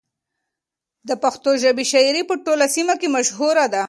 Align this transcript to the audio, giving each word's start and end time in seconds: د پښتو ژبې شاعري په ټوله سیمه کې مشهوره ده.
د 1.07 1.09
پښتو 1.23 1.51
ژبې 1.63 1.85
شاعري 1.91 2.23
په 2.27 2.35
ټوله 2.45 2.65
سیمه 2.75 2.95
کې 2.99 3.07
مشهوره 3.15 3.65
ده. 3.73 3.79